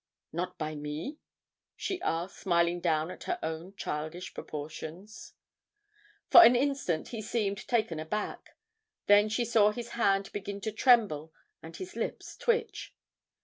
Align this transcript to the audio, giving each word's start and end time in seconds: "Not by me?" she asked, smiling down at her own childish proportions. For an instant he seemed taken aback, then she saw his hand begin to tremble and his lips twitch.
"Not 0.33 0.57
by 0.57 0.73
me?" 0.73 1.19
she 1.75 2.01
asked, 2.01 2.39
smiling 2.39 2.79
down 2.81 3.11
at 3.11 3.25
her 3.25 3.37
own 3.43 3.75
childish 3.75 4.33
proportions. 4.33 5.33
For 6.31 6.41
an 6.43 6.55
instant 6.55 7.09
he 7.09 7.21
seemed 7.21 7.67
taken 7.67 7.99
aback, 7.99 8.57
then 9.05 9.29
she 9.29 9.45
saw 9.45 9.69
his 9.69 9.89
hand 9.89 10.31
begin 10.31 10.59
to 10.61 10.71
tremble 10.71 11.31
and 11.61 11.75
his 11.77 11.95
lips 11.95 12.35
twitch. 12.35 12.95